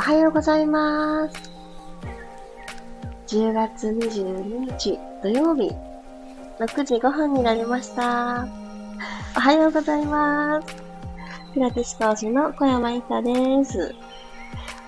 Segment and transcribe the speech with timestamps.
[0.00, 1.50] おはようございます。
[3.26, 5.70] 10月22日土曜日、
[6.58, 8.48] 6時5分になりました。
[9.36, 10.74] おはようございます。
[11.52, 13.94] ピラティス講師の小山いたです。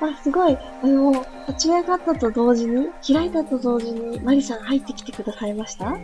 [0.01, 0.57] あ、すごい。
[0.83, 5.95] あの、立ち上がったと同時に、開いたと同時に、マリさん入ってきてくださいました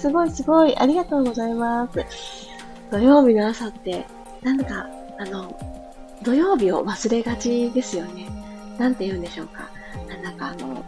[0.00, 0.76] すごいすごい。
[0.76, 2.04] ありがとうございます。
[2.90, 4.04] 土曜日の朝って、
[4.42, 5.56] なんか、あの、
[6.24, 8.37] 土曜日を忘れがちですよね。
[8.78, 9.70] なんて言うんでしょうか。
[10.22, 10.84] なんかあの、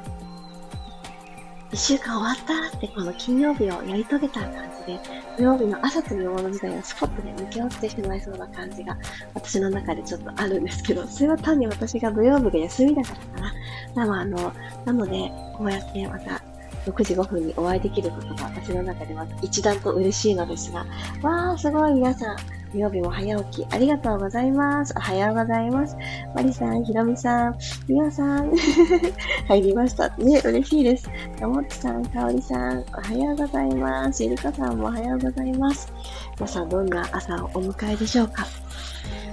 [1.72, 4.52] 一週間終わったってこの金曜日をやり遂げた感
[4.86, 5.00] じで、
[5.36, 8.96] 土曜日の朝というもの自体がスポットで抜け落ちてしまいそうな感じが
[9.34, 13.52] 私の中でちょっとあるんですけど、それは単に私が土曜日が休みだからか
[13.94, 14.06] な。
[14.06, 14.52] まあ、あの、
[14.84, 16.42] なので、こうやってまた
[16.86, 20.80] 6時5分にお会いできることが私の中では一段と嬉しいのですが、
[21.22, 22.36] わー、すごい皆さん、
[22.72, 24.94] 土曜日も早起きありがとうございます。
[24.96, 25.96] おはようございます。
[26.36, 28.52] マリさん、ひろみさん、みおさん、
[29.48, 30.08] 入りました。
[30.18, 31.10] ね、嬉しいです。
[31.40, 34.22] ともっちさん、かおりさん、おはようございます。
[34.22, 35.92] ゆりかさんもおはようございます。
[36.36, 38.46] 皆さん、どんな朝をお迎えでしょうか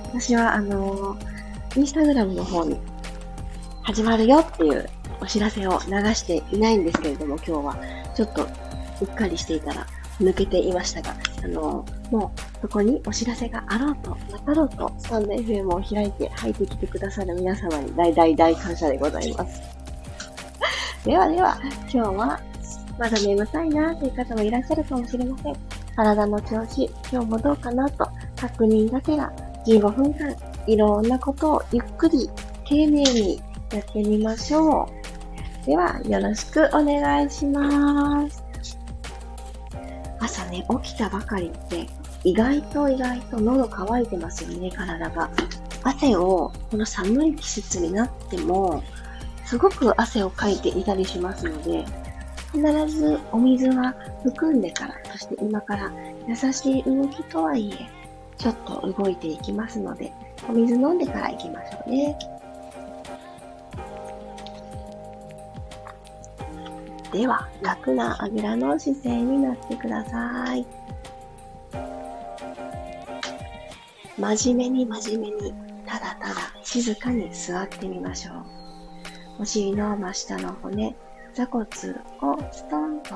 [0.06, 1.16] 私は、あの
[1.76, 2.80] インスタグラムの方に
[3.84, 4.90] 始まるよっていう
[5.22, 7.78] お知らせを流していないんですけれども、今日は
[8.16, 8.48] ちょっと
[9.02, 9.86] うっかりしていたら
[10.20, 19.62] 抜けていましたが、あの、もうそこにお知らせがあろうと、なかろうと、スタンド FM を開いて入ってきてくださる皆様に大大大感謝でございます。
[21.06, 22.40] ではでは、今日は
[22.98, 25.56] まだ眠たいなという方もいらっしゃるかもしれません。
[25.96, 29.32] 体の調子、今日もどうかなと確認がてら
[29.66, 30.36] 15分間
[30.68, 32.30] いろんなことをゆっくり
[32.66, 34.88] 丁寧にやってみましょ
[35.64, 35.66] う。
[35.66, 38.47] では、よろしくお願いします。
[40.20, 41.88] 朝ね、起きたばかりって
[42.24, 45.30] 意外と意外と喉乾いてますよね、体が。
[45.84, 48.84] 汗を、この寒い季節になっても、
[49.46, 51.86] すごく汗をかいていたりしますので、
[52.52, 53.94] 必ずお水は
[54.24, 55.92] 含んでから、そして今から
[56.28, 57.90] 優しい動きとはいえ、
[58.38, 60.12] ちょっと動いていきますので、
[60.50, 62.37] お水飲んでから行きましょうね。
[67.12, 70.66] では、楽なあぐらの姿勢になってください。
[74.18, 75.54] 真面目に真面目に、
[75.86, 79.42] ただただ静かに座ってみましょう。
[79.42, 80.96] お尻の真下の骨、
[81.34, 81.68] 座骨を
[82.52, 83.14] ストンと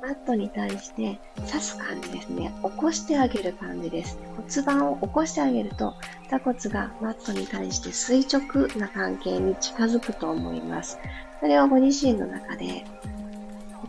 [0.00, 2.52] マットに対して刺す感じですね。
[2.62, 4.18] 起こしてあげる感じです。
[4.36, 5.94] 骨盤を起こしてあげると
[6.30, 10.98] 座骨がマットに対して垂直な関係に近づくと思います。
[11.40, 12.84] それをご自身の中で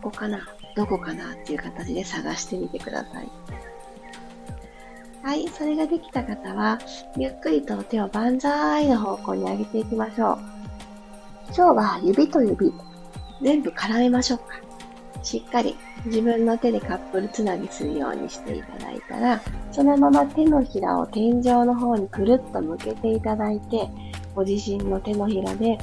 [0.02, 3.30] ここかなどこかなっていう形で探してみてください。
[5.22, 6.80] はい、それができた方は、
[7.18, 10.40] ゆっくりと手を万歳の方向に上げていきましょう。
[11.48, 12.74] 今日は指と指、
[13.42, 14.46] 全部絡めましょうか。
[15.22, 23.90] しっかり自分の手でカップルつなぎするようにしていただいたら、そのまま手のひらを天井の方にくるっと向けていただいて、
[24.40, 25.78] ご自身の手のひらで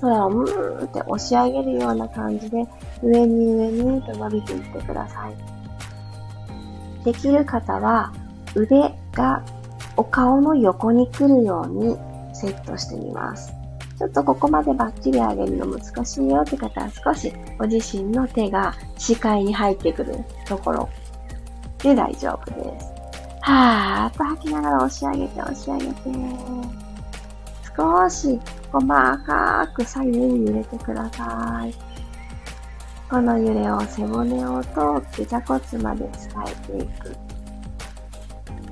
[0.00, 2.64] 空をムーって押し上げるような感じで
[3.02, 7.04] 上に上にと伸びていってください。
[7.04, 8.12] できる方は
[8.54, 9.44] 腕が
[9.96, 11.96] お顔の横に来るように
[12.32, 13.52] セットしてみます。
[13.98, 20.14] ちょっとここまでバッチリ上げるの難しいよって方は少しご自身の手が視界に入ってくる
[20.46, 20.88] ところ
[21.82, 22.86] で大丈夫です。
[23.40, 26.85] はーっと吐きながら押し上げて押し上げて。
[27.76, 28.40] 少し
[28.72, 31.74] 細かく左右に揺れてください。
[33.10, 36.10] この揺れを背骨を通って座骨まで伝
[36.46, 37.16] えていく。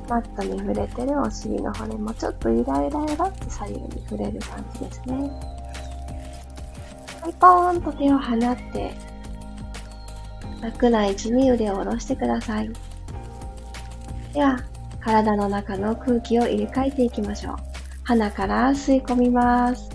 [0.09, 5.15] マットに触れてるお尻の骨もちょっとゆらゆらゆらって左右に触れる感じですね。
[7.23, 8.95] はい、ポーンと手を放って、
[10.61, 12.71] 楽な位置に腕を下ろしてください。
[14.33, 14.59] では、
[15.01, 17.74] 体の中の空気を入れ替えていきましょう。
[18.05, 19.91] 鼻から吸い込みます。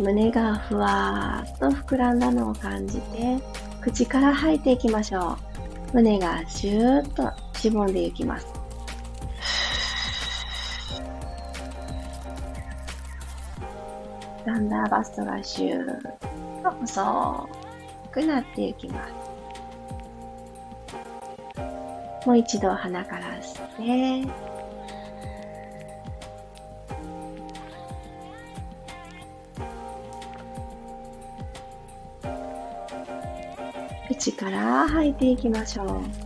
[0.00, 3.38] 胸がふわっと膨らんだのを感じて、
[3.82, 5.36] 口から吐いていきましょ
[5.92, 5.96] う。
[5.96, 8.46] 胸がシューッとしぼんでいきます。
[14.46, 17.48] だんだんバストがシューッと細
[18.10, 19.33] くなっていきます。
[22.24, 24.32] もう一度鼻から吸って、
[34.08, 36.23] 口から吐いていきましょう。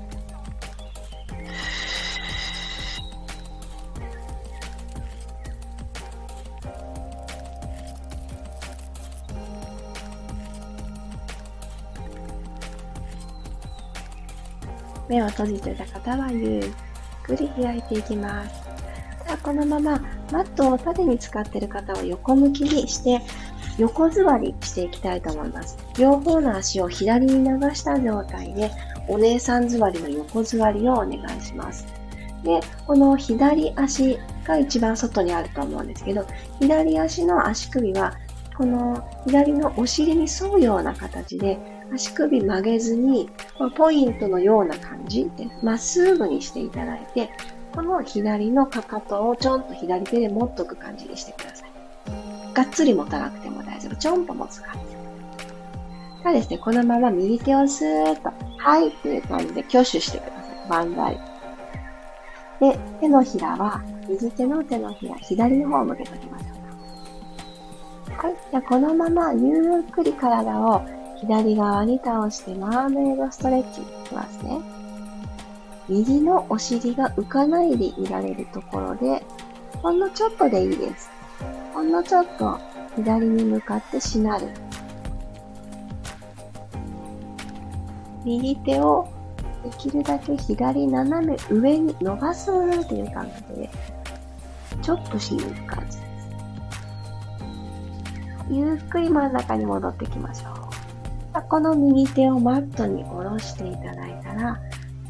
[15.18, 16.62] 目を閉じてた方はゆっ
[17.24, 18.64] くり開いていきます。
[19.24, 20.00] ではこのまま
[20.32, 23.20] マットを縦に使っている方は横向きにして
[23.78, 25.76] 横座りしていきたいと思います。
[25.98, 28.70] 両方の足を左に流した状態で
[29.08, 31.86] お姉さん座りの横座りをお願いします。
[32.44, 36.24] で、この左足が一番外にあると思うんですけど、
[36.60, 38.14] 左足の足首は
[38.56, 41.58] この左のお尻に沿うような形で
[41.94, 43.30] 足首曲げずに、
[43.76, 47.30] ポイントのような感じで、まっすぐにしていただいて、
[47.74, 51.68] この左のかかとをちょんと左手で持っとく感じにしてください。
[52.54, 53.96] がっつり持たなくても大丈夫。
[53.96, 54.80] ちょんと持つ感じ。
[56.22, 60.68] ただですね、このまま右手をスーッと、はいっていう感じで挙手してください。
[60.68, 61.18] 万歳。
[62.72, 66.46] で、手のひらは、右手の手のひら、左の方を向けときましょ
[68.08, 68.26] うか。
[68.26, 68.36] はい。
[68.50, 70.82] じゃあ、このままゆっくり体を
[71.20, 74.60] 左側に倒してマーメイドストレッチいきますね。
[75.88, 79.24] 右のお尻が浮かないでいられるところで、
[79.82, 81.10] ほんのちょっとでいいです。
[81.72, 82.58] ほんのちょっと
[82.96, 84.48] 左に向かってしなる。
[88.24, 89.08] 右手を
[89.64, 93.70] できるだけ左斜め上に伸ばすっていう感覚で、
[94.82, 96.08] ちょっとしにく感じです。
[98.50, 100.57] ゆっくり真ん中に戻ってきましょう。
[101.48, 104.60] この右手をマットに下ろしていただいたら、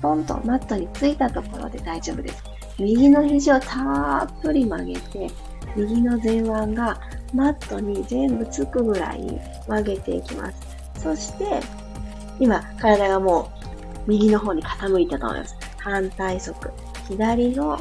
[0.00, 2.43] ポンとマットについたところで大丈夫です。
[2.79, 5.29] 右の肘をたっぷり曲げて、
[5.76, 7.00] 右の前腕が
[7.35, 10.59] マットに全部つくぐらい曲げていきます。
[11.00, 11.61] そして、
[12.38, 13.50] 今、体がも
[14.06, 15.56] う右の方に傾いたと思います。
[15.79, 16.55] 反対側。
[17.09, 17.79] 左の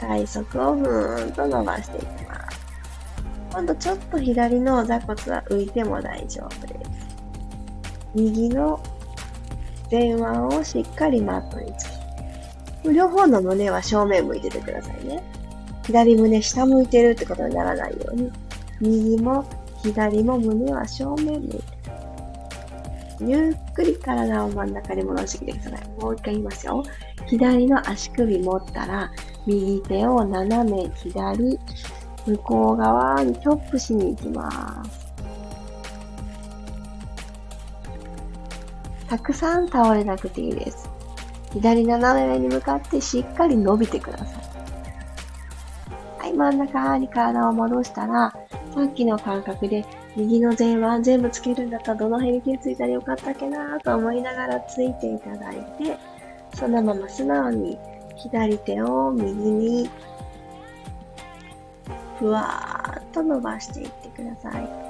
[0.00, 2.60] 体側をふーんと伸ばしていきます。
[3.52, 6.93] 今度ちょっと左の座骨は浮いても大丈夫です。
[8.14, 8.80] 右の
[9.90, 11.86] 前腕をしっかりマットにつ
[12.84, 15.22] き、両方の胸は正面向いててくださいね。
[15.86, 18.32] 左胸下向いてるってことにならないように、
[18.80, 19.44] 右も
[19.82, 21.62] 左も胸は正面向いてる。
[23.20, 25.88] ゆっくり体を真ん中に戻してきてください。
[26.00, 26.82] もう一回言いますよ。
[27.26, 29.10] 左の足首持ったら、
[29.46, 31.58] 右手を斜め左、
[32.26, 35.03] 向こう側にチョップしに行きます。
[39.14, 40.90] たくさん倒れなくていいです。
[41.52, 44.28] 左斜め上に向かってしっかり伸びてください。
[46.18, 48.32] はい、真ん中に体を戻したら、
[48.74, 49.84] さっきの感覚で
[50.16, 55.96] 右の前腕全部つけるんだったらどの辺に手ついたらよかったっけなと思いながらついていただいて、
[56.56, 57.78] そのまま素直に
[58.16, 59.90] 左手を右に
[62.18, 64.83] ふわーっと伸ばしていってください。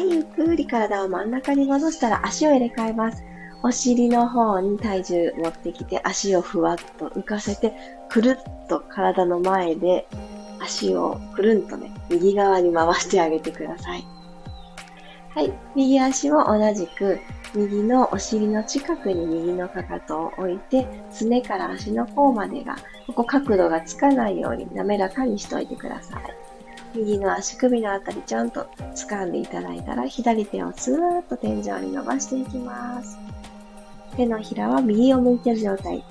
[0.00, 3.24] い、ゆっくり体を真ん中に戻したら足を入れ替えます。
[3.62, 7.74] お尻の方に体重持ってきて足をふわっと浮かせて、
[8.08, 10.06] くるっと体の前で
[10.60, 14.04] 足をくるんとね、右側に回してあげてください。
[15.30, 15.52] はい。
[15.76, 17.20] 右足も同じく、
[17.54, 22.76] 右のお尻の近くに右のかかとを置いて、すねから足の甲までが、
[23.06, 26.49] ここ角度がつかないように滑らかにしといてください。
[26.94, 33.18] 右の足首のあたりちゃんと掴んでいただいたら、左手をスーッと天井に伸ばしていきます。
[34.16, 36.04] 手のひらは右を向いてる状態。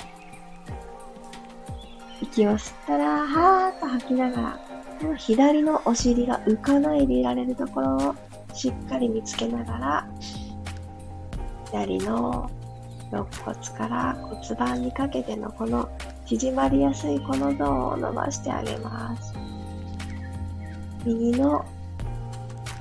[2.22, 4.60] 息を吸ったら、はーっと吐きながら、
[5.02, 8.16] この左のお尻が浮かないでいられるところを
[8.54, 10.08] しっかり見つけながら、
[11.66, 12.50] 左の
[13.12, 15.90] 肋骨から骨盤にかけてのこの
[16.26, 19.34] 縮まりやすいこのゾーンを伸ばしてあげます。
[21.06, 21.66] 右の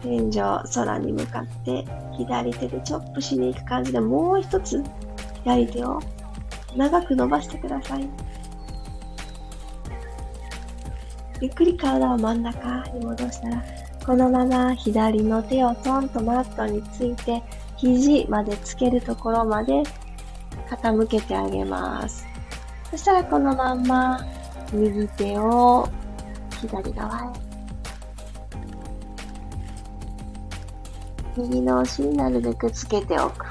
[0.03, 0.41] 天井、
[0.75, 1.85] 空に向かって
[2.17, 4.83] 左手でチョップしに行く感じでもう一つ
[5.45, 6.01] 左手を
[6.77, 8.09] 長く伸ばしてください。
[11.41, 13.65] ゆっくり体を真ん中に戻したら、
[14.05, 17.43] このまま左の手をトンとマットについて、
[17.77, 19.83] 肘までつけるところまで
[20.69, 22.27] 傾けてあげます。
[22.91, 24.21] そしたらこのまんま
[24.73, 25.89] 右手を
[26.61, 27.48] 左側へ
[31.39, 33.47] 右の足になるべくつけておく。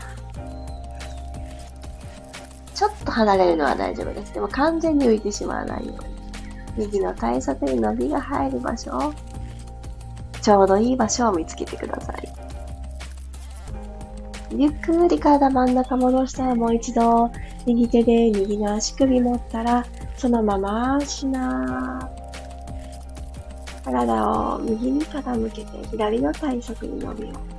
[2.74, 4.34] ちょっと離れるのは大丈夫です。
[4.34, 6.17] でも完全に浮いてしまわないように。
[6.77, 9.13] 右の体側に伸びが入る場所
[10.44, 12.34] ちょうどいい場所を見つけてください。
[14.51, 17.29] ゆっくり体真ん中戻したらもう一度
[17.65, 22.10] 右手で右の足首持ったらそのまましな
[23.84, 27.57] 体を右に傾けて左の体側に伸びよう。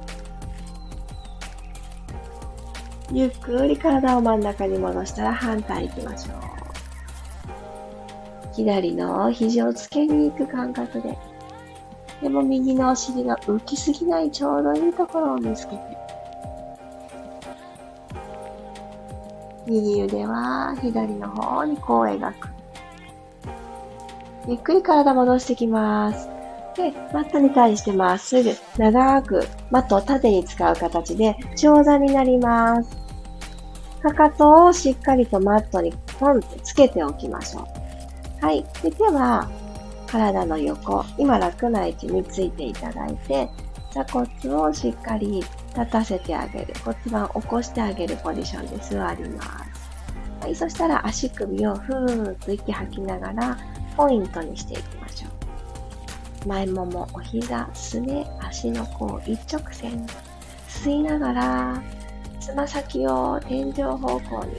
[3.10, 6.58] ゆっくり体を真ん中に戻したら反対行きましょう。
[8.54, 11.16] 左の肘をつけに行く感覚で。
[12.20, 15.78] でも右のお尻が浮きすぎないちょうどいいところを見つけて。
[19.66, 22.48] 右腕は左の方にこう描く。
[24.48, 26.28] ゆっくり体戻してきます。
[26.76, 32.97] で、マットに対してまっすぐ、長く、マットを縦に使う形で、長座になります。
[34.02, 38.44] かかとをしっかりとマットにポンってつけておきましょう。
[38.44, 38.64] はい。
[38.82, 39.48] で、手は、
[40.06, 43.48] 体の横、今楽な位置についていただいて、
[43.92, 45.44] 座骨をしっかり
[45.76, 46.74] 立たせてあげる。
[46.84, 49.90] 骨盤を起こしてあげるポジションで座ります。
[50.40, 50.54] はい。
[50.54, 53.58] そしたら足首をふーっと息吐きながら、
[53.96, 55.28] ポイントにしていきましょ
[56.44, 56.48] う。
[56.48, 60.06] 前もも、お膝、すね、足の甲一直線。
[60.68, 61.82] 吸いながら、
[62.48, 64.52] つま先を天井方向に、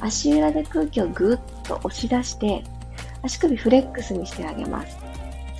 [0.00, 2.64] 足裏で空気をぐっと押し出して、
[3.22, 4.98] 足首フレックスにしてあげます。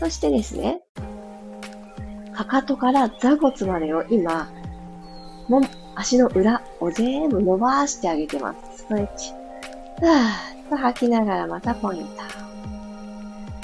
[0.00, 0.80] そしてですね、
[2.34, 4.50] かかとから座骨までを今、
[5.48, 5.60] も
[5.94, 8.78] 足の裏を全部伸ばしてあげてます。
[8.78, 9.32] ストレッチ。
[10.04, 12.08] はぁーと吐きながらまたポイント。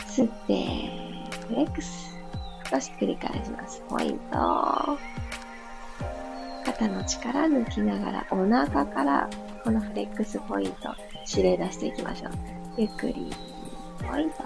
[0.07, 0.55] 吸って、
[1.49, 2.15] フレックス。
[2.71, 3.83] 少し繰り返します。
[3.89, 4.99] ポイント。
[6.79, 9.31] 肩の力抜きながら、お腹から
[9.63, 10.95] このフレックスポイント、
[11.29, 12.33] 指令出していきましょう。
[12.77, 13.31] ゆっくり、
[14.11, 14.43] ポイント。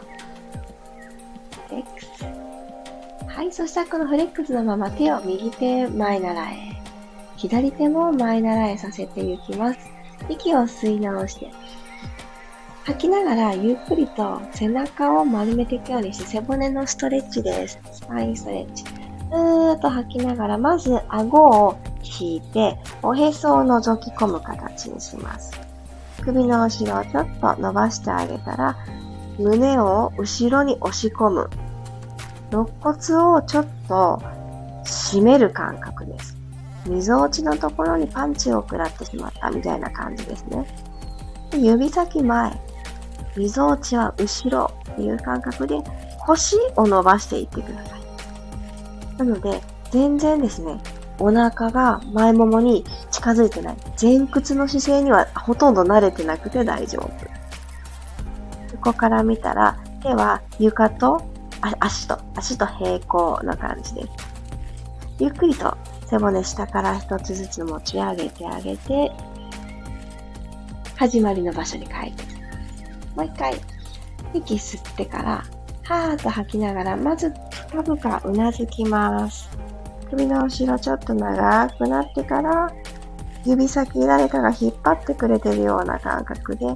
[1.68, 2.24] フレックス。
[3.26, 6.56] はい、そしたらこのフレックスのまま手を右手前習え。
[7.36, 9.78] 左手も前習えさせていきます。
[10.28, 11.50] 息を吸い直して、
[12.84, 17.78] 吐きながらゆっくりと背中を丸めていくようにして背骨のストレッチです。
[17.92, 18.84] スパインストレッチ。
[19.30, 21.78] ふーっと吐きながら、まず顎を
[22.20, 25.52] 引いて、おへそを覗き込む形にします。
[26.22, 28.76] 首の後ろをちょっと伸ばしてあげたら、
[29.38, 31.50] 胸を後ろに押し込む。
[32.50, 32.96] 肋骨
[33.36, 34.20] をちょっと
[34.84, 36.36] 締める感覚です。
[36.86, 40.66] 溝落ちのところにパンチを食らってしまったみたいな感じですね。
[41.50, 42.60] で指先前。
[43.36, 45.78] みぞおちは後ろっていう感覚で
[46.26, 48.00] 腰を伸ばしていってください。
[49.18, 49.60] なので、
[49.90, 50.80] 全然ですね、
[51.20, 53.76] お腹が前ももに近づいてない。
[54.00, 57.08] 前屈の姿勢にはほとんど慣れてなくて大丈夫。
[58.76, 61.20] ここから見たら、手は床と
[61.80, 64.08] 足と、足と平行な感じです。
[65.18, 69.10] ゆっくりと背骨下から一つずつ持ち上げてあげて、
[70.96, 73.60] 始まりの場所に帰ってきますもう一回、
[74.32, 75.44] 息吸ってから、
[75.82, 77.32] はーっと吐きながら、まず
[77.70, 79.48] 深々うなずきます。
[80.10, 82.72] 首の後ろちょっと長くなってから、
[83.44, 86.66] 指先誰かが引っ張ってくれてるような感覚で、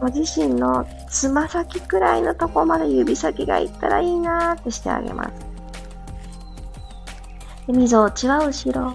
[0.00, 5.30] ご自身のつま先くらいのとこまで指先がいったらいいなーってしてあげます。
[7.66, 8.94] で、みぞおちは後ろ。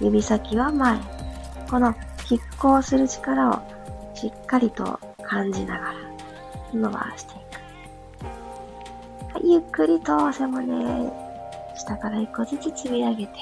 [0.00, 0.98] 指先は前。
[1.70, 1.94] この
[2.28, 3.60] 拮抗する力を
[4.14, 5.94] しっかりと感じながら
[6.72, 7.38] 伸ばしていく。
[9.44, 11.12] ゆっくりと背骨、
[11.78, 13.32] 下から一個ずつ積み上げて、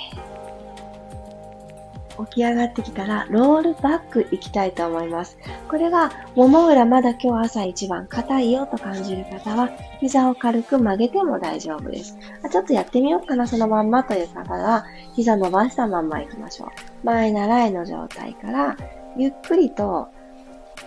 [2.18, 5.36] 起き上がってきたら、ロールバックいきたいと思います。
[5.68, 12.16] これが、もも裏まだ今日朝一番硬いよと感じる方は、膝を軽く曲げても大丈夫です。
[12.42, 16.68] あちょっとやってみようかな、そのまんまという方は、膝伸ばしたまんま行きましょう。
[17.04, 18.76] 前習いの状態から、
[19.18, 20.08] ゆっくりと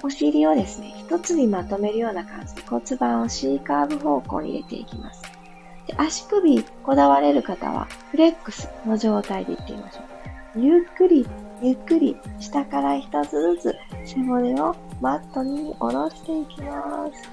[0.02, 5.29] お尻をですね、一つにまとめるような感じで骨盤を C カーブ方向に入れていきます。
[5.90, 10.02] で足首こだわれる方はフレックスの状態でいってみましょ
[10.56, 10.62] う。
[10.62, 11.28] ゆっくり、
[11.64, 17.30] ゆっくり下から一つずつ背骨をマットに下ろしていきます。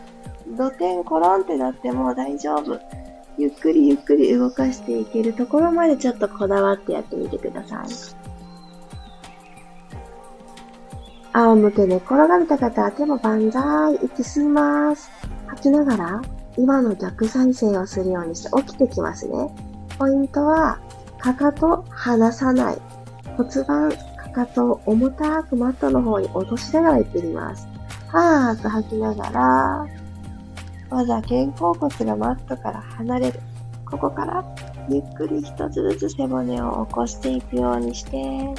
[0.56, 2.80] 土天コロンってなっても大丈夫。
[3.36, 7.86] ゆっくりゆっくり動かしていけるところまでちょっとこだわってやってみてください。
[11.34, 15.10] 仰向け寝転がれた方は手も万歳、息吸います。
[15.48, 16.22] 吐きながら、
[16.58, 19.54] 今の逆再生をするようにして起きてきますね。
[19.98, 20.78] ポイントは、
[21.18, 22.78] かかと離さない。
[23.36, 27.66] 骨盤、かかとを重たくマットの方に落としながら行ってみます。
[28.08, 29.86] はーっと吐きながら、
[30.90, 33.40] まずは肩甲骨がマットから離れる。
[33.84, 34.44] ここから、
[34.88, 38.54] ゆっくり一つずつ背骨を起こしていくようにして、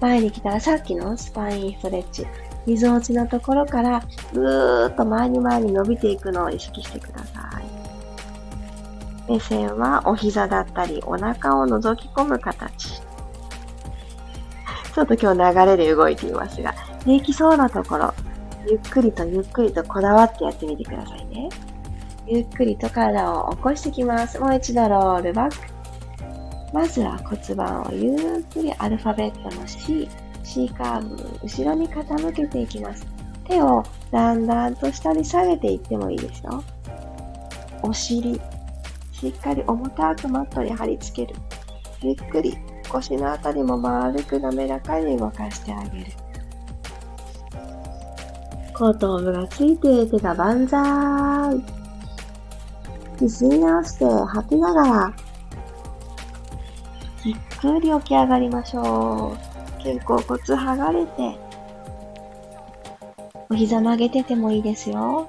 [0.00, 2.26] 前に来たらさっきのスパインストレッチ、
[2.66, 4.02] 溝落ちのところから
[4.32, 7.64] ぐーっと前に前に伸びていくのを意識してください。
[9.30, 13.02] 目線はお膝だったりお腹を覗き込む形。
[14.94, 18.14] ちょっと今日流れで動いていますが、できそうなところ、
[18.68, 21.48] ゆっくりとゆっくりとこだわってやってみてくださいね。
[22.26, 24.38] ゆっくりと体を起こしてきます。
[24.38, 25.56] もう一度ロールバック。
[26.72, 30.08] まずは骨盤をゆっくりアルファベットの C、
[30.44, 33.04] C カーブ、後ろに傾けていきます。
[33.48, 33.82] 手を
[34.12, 36.62] だんだんと下に下げていってもいいですよ。
[37.82, 38.40] お尻、
[39.10, 41.38] しっかり重たくマットに貼り付ける。
[42.02, 42.56] ゆっくり
[42.88, 46.06] 腰のあたりも丸く滑らかに動かしてあげる。
[48.74, 50.80] 後頭部がついて手が万歳。
[53.20, 55.14] 吸い直して吐きながら、
[57.24, 59.53] ゆっくり起き上がりましょう。
[59.84, 61.38] 肩甲骨剥がれて、
[63.50, 65.28] お膝曲げててもいいですよ。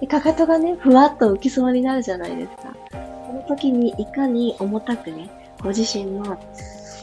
[0.00, 2.74] でかかとがね、ふわっと浮きそうになるじゃないですか。
[2.92, 5.28] この時にいかに重たくね、
[5.60, 6.38] ご自身の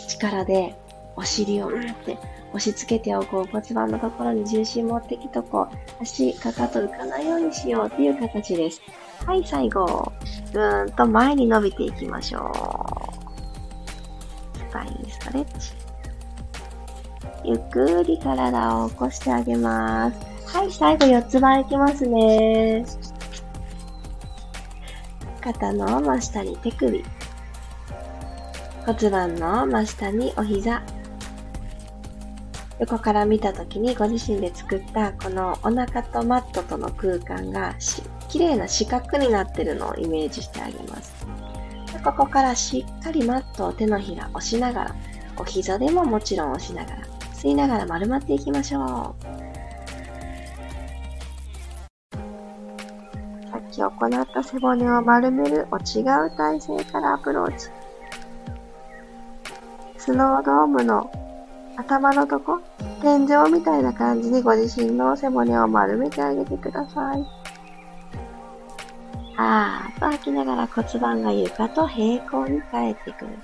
[0.08, 0.76] 力で
[1.16, 2.18] お尻をうんって
[2.50, 3.46] 押し付けておこう。
[3.46, 6.02] 骨盤のところに重心持ってきとこう。
[6.02, 8.82] 足、かかと浮かないようにしようっていう形です。
[9.26, 10.12] はい、最後。
[10.54, 12.52] ぐーんと前に伸びていきましょう。
[14.58, 15.77] スパインストレッチ。
[17.48, 20.58] ゆっくり体を起こしてあげます。
[20.58, 22.86] はい、最後四つ葉いきますね。
[25.40, 27.06] 肩の真下に手首。
[28.86, 30.84] 骨盤の真下にお膝。
[32.80, 37.76] 横から見た時にご自身で作ったこのお腹とマットとの空間が
[38.28, 41.26] 綺麗な四角になってるのをイメージしてあげます。
[42.04, 44.96] ここからしっかりマットを手のひら押しながら、
[45.38, 49.24] お膝でももちろん押しながら、吸いながら丸まっていきましょう。
[53.52, 57.68] さっき行った背骨を丸めるを違う体勢からアプローチ。
[60.00, 61.12] スノードームの
[61.76, 62.60] 頭のとこ、
[63.02, 67.24] 天井みたいな感じにご自身の背骨を丸めてあげてください。
[69.38, 73.38] あーと吐きながら骨盤が床と平行に返ってくる。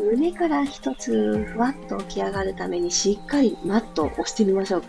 [0.00, 4.88] 胸から一つふわっと起き上がるためにしっかりマットを押してみましょうか。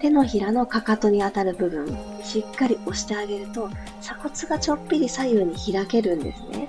[0.00, 6.68] 手のひらのかかとに当たる部分、しっかり押してあげると鎖骨がちょっぴり左右に開けるんですね。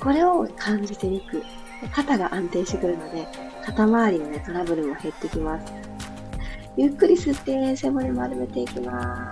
[0.00, 1.42] これを感じていく。
[1.90, 3.26] 肩が安定してくるので、
[3.64, 5.72] 肩周りの、ね、トラブルも減ってきます。
[6.76, 9.31] ゆっくり吸って背骨丸めていきま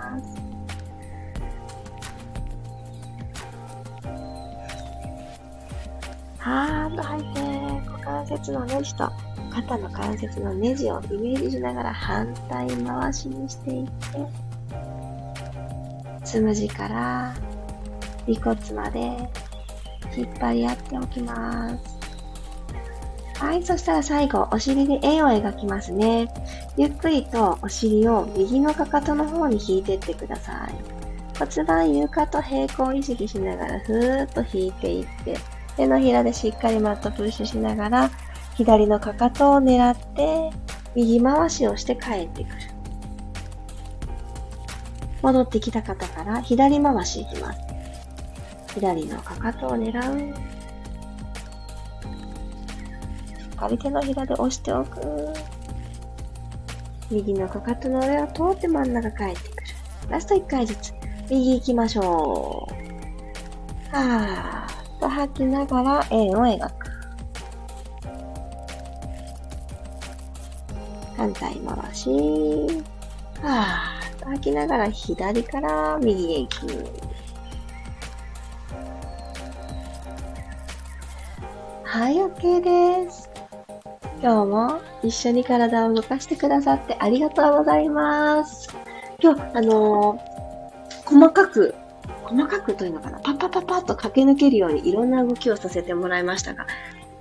[6.91, 7.41] はーっと吐いて、
[7.89, 9.09] 股関節のネジと
[9.53, 13.91] 肩の関節のネジをイメージしながら反対回しにしていって、
[16.23, 17.33] つむじから
[18.27, 18.99] 尾骨まで
[20.15, 21.99] 引っ張り合っておきます。
[23.35, 26.31] はい、そしたら最後、お尻で円を描きますね。
[26.77, 30.75] ゆっくりとお尻を右のかかとの方に引いていってください。
[31.39, 35.37] 骨盤床と平行意識しながらふーっと引いていって、
[35.77, 38.11] 手のひらでしっかりマットプッシュしながら、
[38.55, 40.51] 左のかかとを狙って、
[40.95, 42.55] 右回しをして帰ってくる。
[45.21, 47.59] 戻ってきた方から左回しいきます。
[48.75, 50.33] 左のかかとを狙う。
[53.61, 54.99] かり手のひらで押しておく。
[57.11, 59.51] 右のかかとの上を通って真ん中帰ってくる。
[60.09, 60.93] ラスト1回ずつ。
[61.29, 62.67] 右行きましょ
[63.91, 63.95] う。
[63.95, 64.60] はーっ
[65.01, 66.91] と吐きながら円を描く。
[71.17, 72.09] 反対回し。
[73.41, 76.67] はーっと吐きながら左から右へ行く。
[81.83, 82.61] はい、OK
[83.03, 83.29] です。
[84.21, 88.69] 今日も一緒に体を動かしてくださってありがとうございます。
[89.19, 91.73] 今日、あのー、細かく、
[92.31, 96.65] 細かくというのかな、パッパッパッパッと駆け抜けるようにいろんな動きをさせてもらいましたが、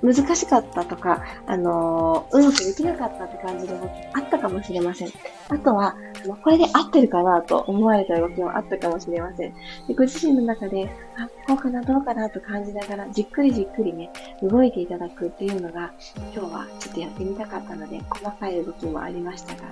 [0.02, 5.08] 難しかったとか、あのー、うまくできなかったって感じの動きあったかもしれません。
[5.48, 5.94] あとは、
[6.24, 9.54] あこれで合ってるかなと思われた動きもあったかもしれません。
[9.88, 14.10] でご自身の中で、あ、こうかな、どうかなと感じながら、じっくりじっくりね、
[14.42, 15.92] 動いていただくっていうのが、
[16.34, 19.62] 今日はちょっとやってみたかったので、細かい動きもありましたが、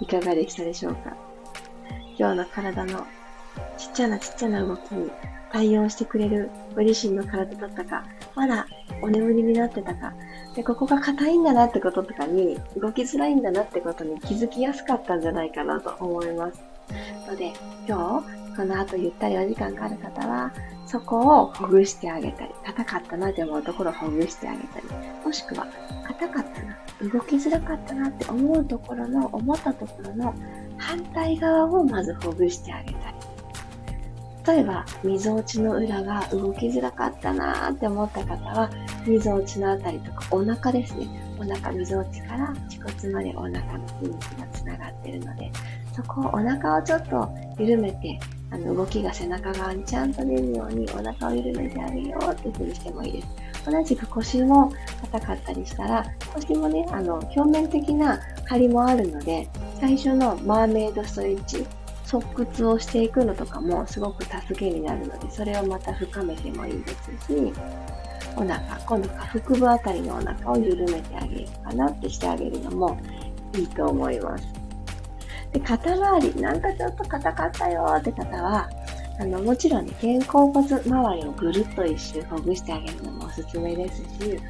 [0.00, 1.16] いかがでしたでしょうか？
[2.18, 3.06] 今日の体の
[3.76, 5.10] ちっちゃなちっちゃな動きに
[5.52, 8.66] 対応してくれるご自身の体だったか、まだ
[9.02, 10.12] お眠りになってたか、
[10.54, 16.62] で、ここが硬いんだなってこととかに、動きづらいんだなってことに気づきやすかったんじゃないかなと思います。
[17.28, 17.52] ので、
[17.88, 20.52] 今日、この後ゆったりお時間がある方は、
[20.86, 24.86] そこをほぐしてあげたり、硬かったなって思うところをほぐしてあげたり、
[25.24, 25.66] もしくは、
[26.06, 30.34] 硬かったな、動きづらかったなって思うところの、思ったところの
[30.78, 33.09] 反対側をまずほぐしてあげたり。
[34.50, 38.68] 例えば、溝落ちの裏が動きづらかったなーって思った方は、
[39.06, 41.06] 溝落ちのあたりとかお腹ですね。
[41.38, 45.52] お腹、溝落ちから恥骨までお腹の筋肉がつながってるので、
[45.94, 48.18] そこをお腹をちょっと緩めて、
[48.50, 53.28] あの動きが背中側にちゃんと出るようにお腹を緩めてあげようっていう風にしてもいいです。
[53.70, 54.72] 同じく腰も
[55.12, 61.64] 硬かったりしたら、腰もね、あの、表面的な張りもあるので、最初のマーメイドストレッチ、
[62.10, 67.52] 側屈をしていくのとかもすごく助けになるので、それをまた深めてもいいですし、
[68.36, 72.98] お腹、今度下腹部あたりのお腹を緩めてあげるかなってしてあげるのも
[73.54, 74.44] いいと思います。
[75.52, 78.68] で、肩周り、なんかちょっと硬かったよって方は、
[79.20, 84.40] あの、もちろんね、肩甲骨周りをぐるっと一周ほぐしてあげるのもおすすめですし、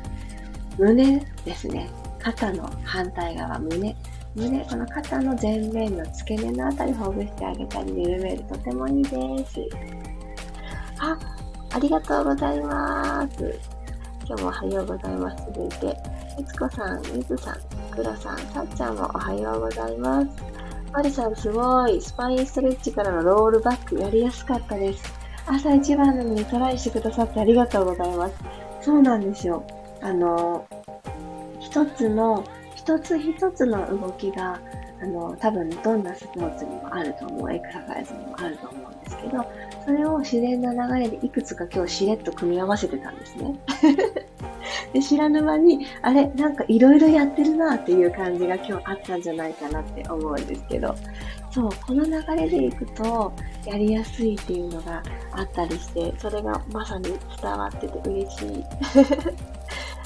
[0.78, 1.90] 胸ですね。
[2.18, 3.96] 肩の反対側、胸。
[4.34, 9.60] 胸、この肩の前面の付け根のあたりほぐしてあげたり、緩めるとてもいいです。
[11.00, 11.18] あ、
[11.72, 13.58] ありがとうございます。
[14.26, 15.44] 今日もおはようございます。
[15.46, 15.96] 続いて、
[16.38, 17.56] みつこさん、みずさん、
[17.90, 20.28] くろさん、さっちゃんもおはようございます。
[20.92, 22.00] マリさん、すごい。
[22.00, 25.02] スパインストレッチからのロールバック、やりやすかったです。
[25.46, 28.34] 朝一番なのにトライしてくださってありがとうございます。
[28.82, 29.64] そうなんですよ。
[30.00, 30.66] あの、
[31.60, 32.44] 一つの
[32.90, 34.58] 一つ一つの動きが、
[35.00, 39.46] あの、多分どんなスポーツにもあると思う、エクササイズにもあると思うんですけど、
[39.84, 43.54] それを自然な流れでいくつか今日しれっと組み合わせてたんですね。
[44.92, 50.96] で知らぬ間に、あれ、なんかいろいろやってるなっていう感じが今日あったんじゃないかなって思うんですけど、
[51.52, 53.32] そう、この流れでいくと、
[53.64, 55.00] やりやすいっていうのが
[55.32, 57.04] あったりして、それがまさに
[57.40, 58.64] 伝わってて嬉しい。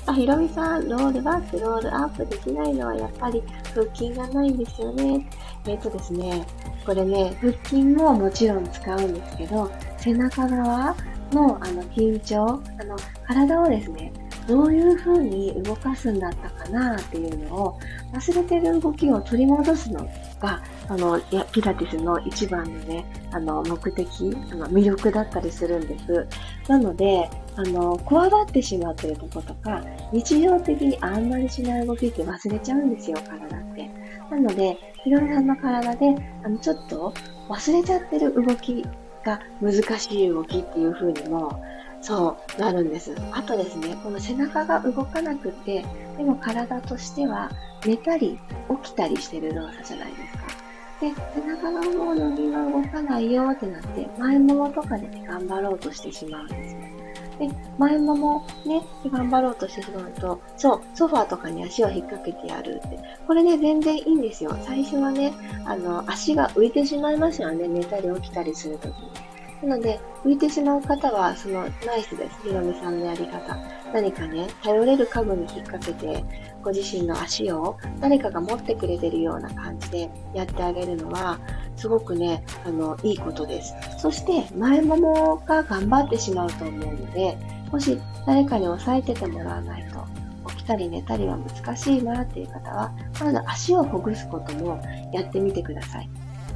[0.07, 3.43] あ、ひろみさん、ロールバック、ロールアップできないのはやっぱり
[3.75, 5.27] 腹筋がないんですよね。
[5.67, 6.47] えっ、とですね、
[6.85, 10.95] これね、腹筋ももちろん使うんですけど、背中側
[11.33, 14.13] のあの緊張、あの体をですね、
[14.47, 17.81] どういう風に動かすんだったかなっていうのを
[18.13, 20.07] 忘れてる動きを取り戻すの
[20.39, 26.27] が、あの、やピラティスの一番のね、あの、目的、あの、魅力だったりするんです。
[26.69, 33.91] なので、あの、こわばってしまってるとことか、日常的にあんまりしない動きって忘れちゃうんですよ、体って。
[34.31, 37.15] なので、ひろみさんの体で、あの、ちょっと
[37.49, 38.85] 忘れちゃってる動き
[39.25, 41.63] が難しい動きっていう風にも、
[42.01, 43.15] そうなるんです。
[43.33, 45.85] あとですね、この背中が動かなくて、
[46.19, 47.51] でも体としては
[47.87, 48.39] 寝たり
[48.83, 50.65] 起きたりしてる動作じゃないですか。
[51.01, 56.94] で、背中がもう伸びが動かないよってなって、前ももとかで、頑張ろうとしてしまうんですよ。
[57.39, 62.99] で、前ももね、頑張ろうとしてしまうと、そう、ソファーとかに足を引っ掛けてやるって。
[63.27, 64.57] これね、全然いいんですよ。
[64.63, 65.33] 最初はね、
[65.65, 67.67] あの、足が浮いてしまいますよね。
[67.69, 69.34] 寝たり起きたりするときに。
[69.65, 72.43] なので、浮いてしまう方は、その、ナイスです。
[72.43, 73.57] ひろみさんのやり方。
[73.93, 76.25] 何かね、頼れる家具に引っ掛けて、
[76.63, 81.39] ご自身の足を誰かが持ってくれてるような感じでやってあげるのは、
[81.77, 83.75] すごくね、あの、いいことです。
[83.99, 87.37] そして、前ももが頑張ってしまうと思うので、
[87.71, 90.05] もし誰かに押さえててもらわないと、
[90.51, 94.81] 起きたり寝たりは難しいなっていう方は、まず足をほぐすことも
[95.13, 96.09] やってみてください。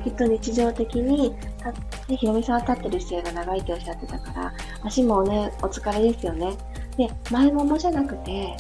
[0.04, 1.30] きっと日常的に、
[2.08, 4.52] ね、ひろみさんは立ってる姿勢が長いっておっしゃってたから、
[4.84, 6.56] 足もね、お疲れですよね。
[6.96, 8.56] で、前ももじゃなくて、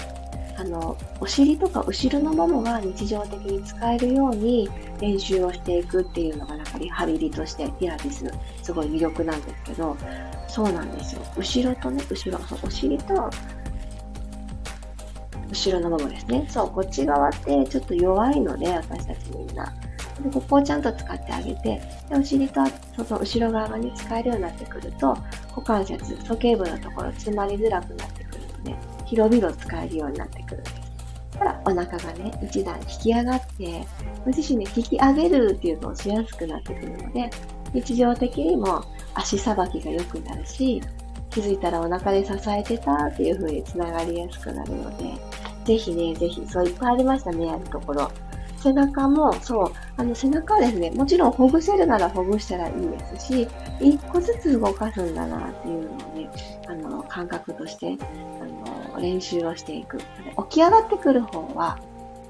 [0.58, 4.68] あの、お尻とか後ろのももが日常的に使えるように
[5.00, 8.32] 練習をしていくっていうのがなんかリハビリとしてピラティス
[8.64, 9.96] すごい魅力なんですけど、
[10.48, 11.22] そうなんですよ。
[11.36, 13.30] 後ろとね、後ろ、そうお尻と
[15.50, 16.46] 後ろのももですね。
[16.48, 19.72] そう、こっち側ってちょっと弱いので、私たちみんな。
[20.22, 22.60] でここをちゃんと使ってあげて、でお尻と
[23.04, 25.16] その後ろ側に使えるようになってくると、
[25.50, 28.76] 股関節、鼠径部のところ詰まりづらくなってくるので、
[29.06, 30.88] 広々使えるようになってくるんです。
[31.38, 33.86] たらお腹がね、一段引き上がって、
[34.24, 37.30] ご自身で引き上げるっていうのをしやすくなってくるので、
[37.72, 40.82] 日常的にも足さばきが良くなるし、
[41.30, 45.12] 気づいたらお腹で支えてたっていう風につながりやすくなるので、
[45.64, 48.10] ぜひね、ぜひ、そういっぱいありましたね、やるところ。
[48.62, 53.48] 背中も、そう、あの背中はですね、もちろんほぐせるならほぐしたらいいですし、
[53.80, 56.30] 一個ずつ動かすんだなっていうのをね、
[56.66, 57.96] あの、感覚として、
[58.40, 59.98] あの、練習をしていく。
[59.98, 60.04] 起
[60.48, 61.78] き上がってくる方は、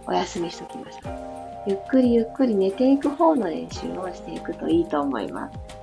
[0.07, 1.29] お休みしときましょう。
[1.67, 5.78] ゆっくりゆっくり寝ていく方の練習をしていくといいと思います。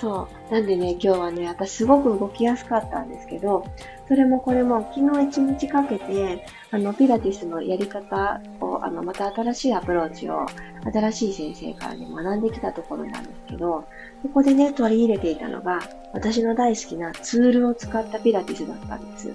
[0.00, 0.52] そう。
[0.52, 3.64] なんでね、今日はね、私すごく動きやすかったんですけど、
[4.08, 10.46] それもこれも昨日一日かけて、あの、ピラティスのやり方を、あの、また新しいアプローチを、
[10.92, 13.84] 新しい先生からね、学んできたところなんですけど、
[14.22, 15.80] ここでね、取り入れていたのが、
[16.12, 19.32] 私の大好きなツールを使ったピラティスだったんです。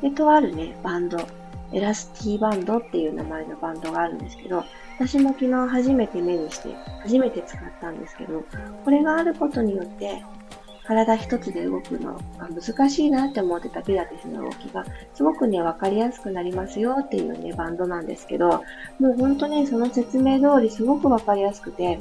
[0.00, 1.18] で、とあるね、バンド、
[1.72, 4.64] エラスティバンドっていう名前のバンドがあるんですけど、
[5.00, 8.44] 私も昨日初めて目にして、初めて使ったんですけど、
[8.84, 10.22] これがあることによって、
[10.84, 14.84] 体一つで動くのが難しいなって思ってたピラティスの動きが、
[15.14, 18.62] すごくね、わかりやすくなりますよっていうね、バンドなんですけど、
[18.98, 21.98] もう本当にその説明通りすごくわかりやすくて、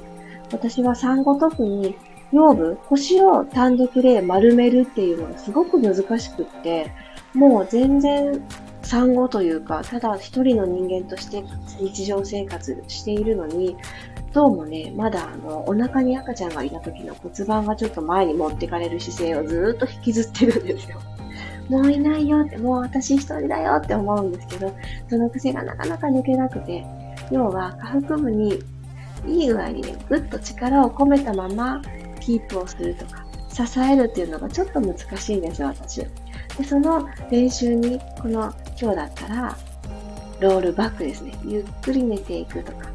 [0.52, 1.96] 私は産後特に
[2.34, 6.92] 腰部、腰を単独で丸めるっていうのがすごく難しくって、
[7.34, 8.46] もう全然
[8.90, 11.44] 産後というか、ただ一人の人間として
[11.80, 13.78] 日常生活しているのに、
[14.34, 20.98] どうもね、まだあの、お腹に赤ちゃんがいた時の骨盤がちょっと前に持ってかれる姿勢をずっと引きずってるんですよ。
[21.70, 24.74] もういないよって、もう私一人だよって思うんですけど、
[25.08, 26.84] その癖がなかなか抜けなくて、
[27.32, 28.60] 要は下腹部に
[29.28, 31.80] いい具合にね、ぐっと力を込めたまま
[32.20, 36.08] キープをするとか、支えるっていうのがちょっと難しいんですよ、私。
[36.58, 39.58] で、その練習に、この今日だったら、
[40.40, 41.34] ロールバックですね。
[41.46, 42.90] ゆっくり寝ていくとか、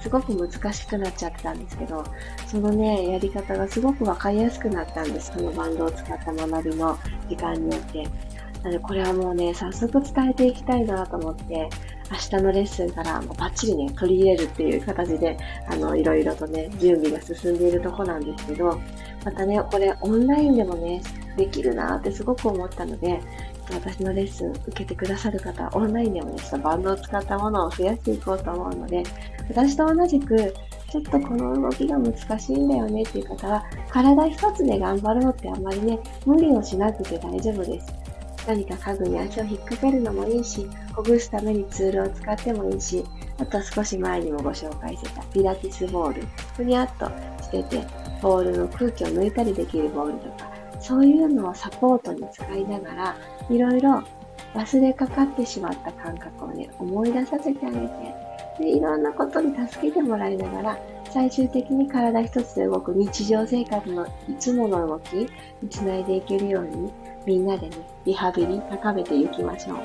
[0.00, 2.04] すごく難しくなっちゃったんですけど、
[2.46, 5.32] そのね、やり方がすごくわかりやすくなったんです。
[5.32, 8.02] そのバンドを使った学びの時間によって。
[8.62, 11.68] なので、これはもうね、早速伝えていきたいなと思って、
[12.10, 15.36] 明日のレッスンからもうバッチリね、取り入れるっていう形で、
[15.68, 18.78] あの、いろいろとね、準備が進んでいるとこなんですけど、
[19.24, 21.02] またね、これオンラインでもね、
[21.36, 23.20] できるなってすごく思ったので、
[23.72, 29.02] 私のレッスン受けてくださる方、オンラインでもね、ちょっとバンドを使ったものを増やしていこうと思うので、
[29.48, 30.54] 私と同じく、
[30.90, 37.92] ちょっとこの動きが難しいんだよねっていう方は、体一つで頑張ろうってあんまりね、無理をしなくて大丈夫です。
[38.46, 43.02] 何か家具に足を引っ掛けるのもいいし、ほぐすためにツールを使ってもいいし、
[43.38, 46.22] あと少し前にもご紹介してたピラティスボール、
[46.56, 47.06] ふにゃっと
[47.42, 50.50] してて、ボールの空気を抜いたりできるボールとか、
[50.80, 53.16] そういうのをサポートに使いながら、
[53.50, 54.02] いろいろ
[54.54, 57.88] 忘れかかってしまった感覚をね、思い出させてあげて、
[58.58, 60.78] で、いろんなことに助けてもらいながら、
[61.10, 65.28] 最終的に体一つで動く日常生活のいつもの動きに
[65.68, 66.92] つないでいけるように、
[67.26, 69.78] みんなでね、リハビリ高めていきましょう。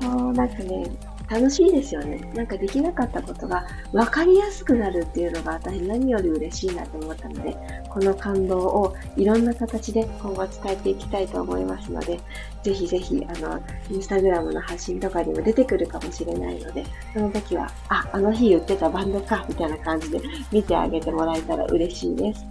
[0.02, 0.86] そう、なんかね、
[1.28, 2.18] 楽しいですよね。
[2.34, 7.56] なんかできなかったことが分かりやすくなるっていうのが私何より嬉しいなと思ったので、
[7.88, 12.20] この感動をいろんな形で今後伝えていきたいと思いますので、
[12.62, 13.60] ぜひぜひ、あの、
[13.90, 20.20] インスタグラムの発信とかにも出てくるかもしれないので、その時は、あ、あの日言ってたバンドか、みたいな感じで
[20.52, 22.44] 見てあげてもらえたら嬉しいです。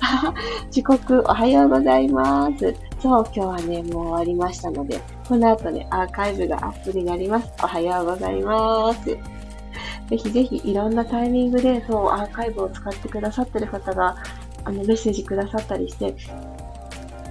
[0.70, 2.74] 時刻おはようございます。
[3.04, 7.52] そう、今日はね、もう終わりましたので、この後ね、アーカイブがアップになります。
[7.62, 9.04] おはようございます。
[9.04, 9.18] ぜ
[10.16, 14.16] ひぜひいろんなタイミングで、そう、アーカイブを使ってくださってる方が、
[14.64, 16.14] あの、メッセージくださったりして、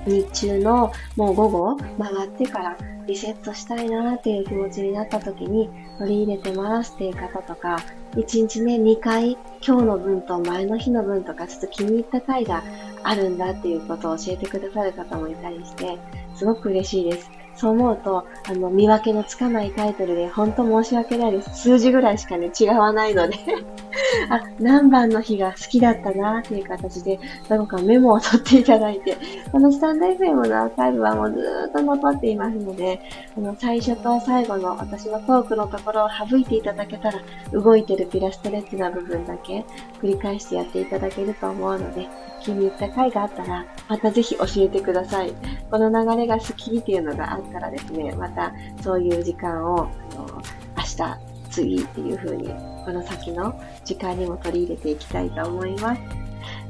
[0.06, 7.80] 日中のもう午後回ってからリセットしたいなっていう気持ちになった時に取り入れてますっていう方とか、
[8.12, 12.64] 1日ね、2回今日の分と前の日の分とかちょっと気に入った回が
[13.04, 15.98] あるんだっていうことを教えてくださる方もいたりして、
[16.36, 17.43] すごく嬉しいです。
[17.56, 21.50] そう思うと、あの、見分けのつかないタイトルで、本当申し訳ないです。
[21.56, 23.38] 数字ぐらいしかね、違わないので
[24.30, 29.18] あ、何番の日が好きだったなっていう形で、どこかメモを取っていただいて、
[29.52, 33.00] このスタンド FM のアーカイブはもうずーっと残っていますので、
[33.36, 37.20] この最初と最後の私のトークのところを省いていただけたら、
[37.52, 39.63] 動いてるピラストレッチな部分だけ
[40.02, 42.08] 繰り返してやっていただけると思うので、
[42.44, 45.34] 気に入った回があったら、またぜひ教えてください。
[45.72, 50.42] この流れが好きっていうのがあったらですね、またそういう時間を、あの
[50.78, 52.50] 明日、次っていう風に、
[52.86, 56.02] この先の時間にも取り入れていきたいと思います。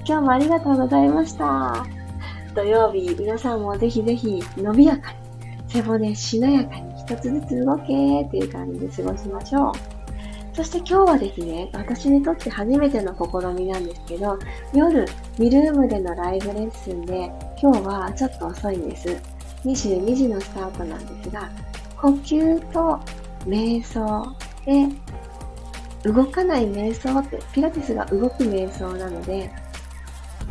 [0.06, 1.86] 今日もありがとうございました。
[2.54, 5.18] 土曜日、皆さんもぜひぜひ伸びやかに、
[5.68, 9.72] 背骨しなやかに一つずつ動けっていう感じで過ごしましょう。
[10.56, 14.38] そして今日はですね、私にとって初めての試みなんですけど、
[14.72, 15.06] 夜、
[15.40, 19.33] ミルームでのライブレッスンで、今日はちょっと遅いんです。
[19.66, 21.50] 22時のスタートなんですが、
[21.98, 23.00] 呼吸と
[23.46, 24.88] 瞑想で、
[26.04, 29.50] 動かない瞑想って、ピラティスが動く瞑想なので、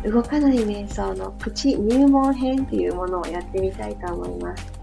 [0.03, 4.73] 動かない瞑想のプチ入門編っていうものをやってみたいと思います。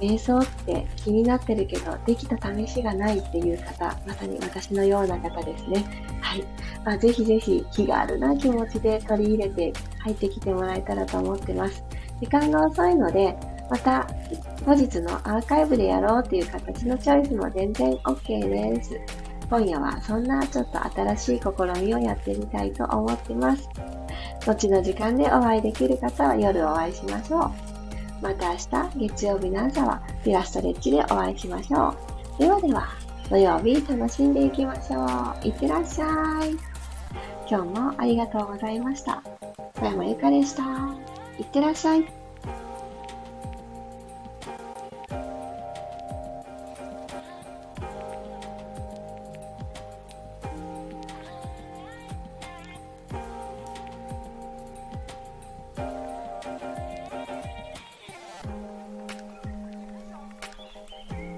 [0.00, 5.84] 瞑想って気になってるけど、できた試しがないっていう方、まさに私のような方ですね。
[6.20, 6.44] はい。
[6.84, 11.82] まあ、ぜひぜひ気軽な気持ちで取り入れて入ってきてもらえたらと思ってます。
[12.20, 13.36] 時間が遅いので、
[13.70, 14.06] また
[14.66, 19.00] 後日のアーカイブでやろうっていう形のチョイスも全然 OK です。
[19.48, 23.68] 今夜はそんなちょっと新しい試みをやってみたいと思ってます。
[24.46, 27.50] 後の時間でお会いできる方は夜お会いしましょう。
[28.22, 31.94] また明日月曜日の朝はピラストレッチでお会いしましょ
[32.38, 32.38] う。
[32.38, 32.88] ではでは、
[33.30, 35.46] 土曜日楽しんでいきましょう。
[35.46, 36.06] いってらっしゃ
[36.44, 36.50] い。
[37.48, 39.22] 今日もありがとうございました。
[39.78, 40.62] 小山ゆかでした。
[41.38, 42.23] いってらっしゃい。